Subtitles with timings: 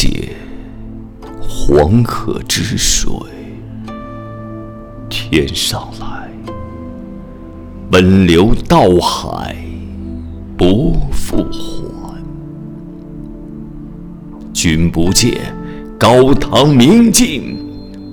[0.00, 0.28] 解
[1.40, 3.10] 黄河之水，
[5.10, 6.30] 天上来，
[7.90, 9.56] 奔流到海
[10.56, 12.14] 不复还。
[14.54, 15.52] 君不见，
[15.98, 17.58] 高堂明镜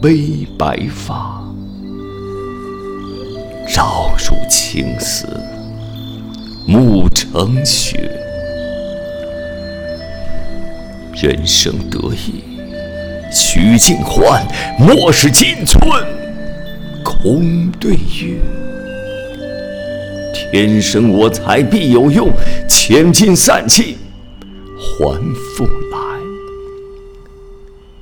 [0.00, 1.44] 悲白发，
[3.68, 5.28] 朝如青丝
[6.66, 8.15] 暮成雪。
[11.16, 12.44] 人生得意
[13.32, 14.46] 须尽欢，
[14.78, 15.78] 莫使金樽
[17.02, 18.38] 空对月。
[20.34, 22.28] 天生我材必有用，
[22.68, 23.96] 千金散尽
[24.78, 25.18] 还
[25.56, 25.98] 复来。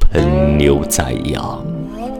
[0.00, 1.64] 喷牛宰羊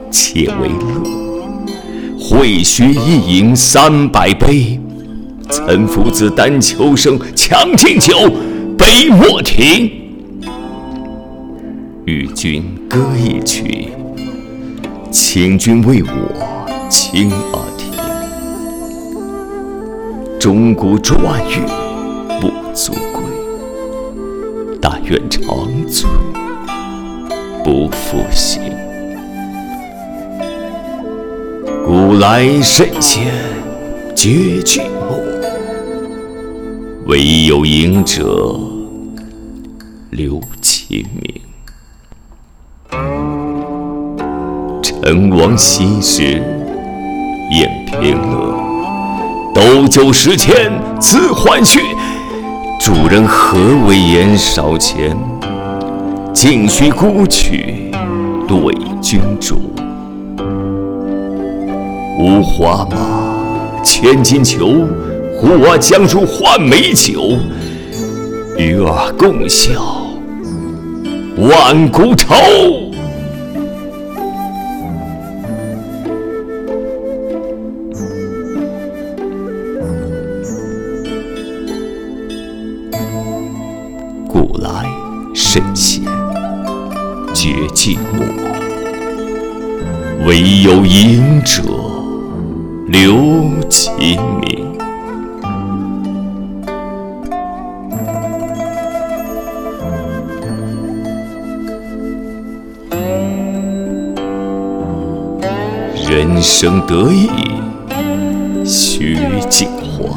[0.09, 4.79] 且为乐，会须一饮三百杯。
[5.49, 8.31] 岑夫子，丹丘生，将进酒，
[8.77, 10.04] 杯莫停。
[12.05, 13.89] 与君歌一曲，
[15.09, 17.91] 请君为我倾耳听。
[20.39, 21.15] 钟鼓馔
[21.49, 21.65] 玉
[22.39, 23.23] 不足贵，
[24.79, 25.41] 但愿长
[25.87, 26.07] 醉
[27.63, 28.61] 不复醒。
[31.83, 33.33] 古来圣贤
[34.15, 35.19] 绝句末，
[37.07, 38.59] 惟有饮者
[40.11, 41.41] 留其名。
[45.07, 46.23] 陈王昔时
[47.51, 48.55] 宴平乐，
[49.53, 51.79] 斗酒十千恣欢谑。
[52.81, 55.15] 主人何为言少钱？
[56.33, 57.91] 径须沽取
[58.47, 58.57] 对
[58.99, 59.53] 君酌。
[62.19, 64.87] 五花马，千金裘，
[65.39, 67.37] 呼我将出换美酒，
[68.57, 69.71] 与尔共销
[71.37, 72.33] 万古愁。
[84.65, 84.89] 来
[85.35, 86.03] 圣贤
[87.35, 88.23] 绝寂寞，
[90.25, 91.61] 惟有饮者
[92.87, 93.15] 留
[93.69, 94.65] 其名。
[106.09, 107.29] 人生得意
[108.65, 109.15] 须
[109.47, 110.09] 尽欢，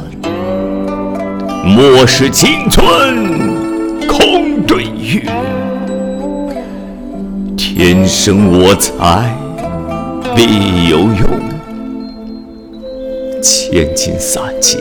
[1.65, 3.48] 莫使金樽
[4.09, 5.23] 空对月。
[7.57, 9.33] 天生我材
[10.35, 11.23] 必有用，
[13.41, 14.81] 千金散尽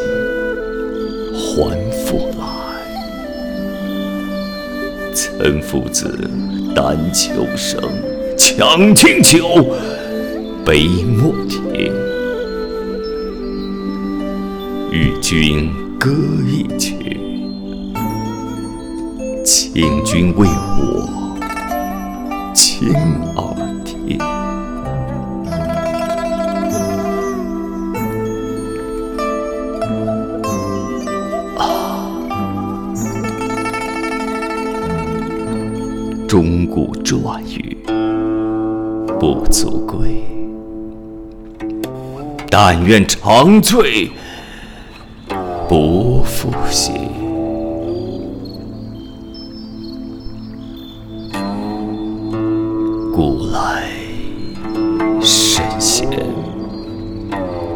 [1.32, 2.46] 还复来。
[5.14, 6.18] 岑夫子，
[6.74, 7.80] 丹丘生，
[8.36, 9.48] 将进酒，
[10.66, 11.94] 杯莫停。
[14.90, 16.10] 与君歌
[16.48, 17.20] 一曲，
[19.50, 20.46] 请君为
[20.78, 21.38] 我
[22.54, 22.94] 倾
[23.38, 24.20] 耳听。
[36.28, 37.78] 钟鼓馔玉
[39.18, 40.26] 不足贵，
[42.50, 44.12] 但愿长醉
[45.70, 47.07] 不复醒。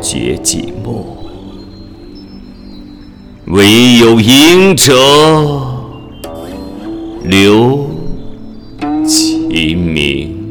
[0.02, 1.06] 皆寂寞。
[3.46, 4.94] 惟有饮者
[7.24, 7.88] 留
[9.06, 10.42] 其名。